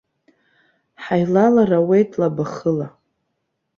Ҳаилалар 1.03 1.71
ауеит 1.79 2.11
лабахыла. 2.19 2.87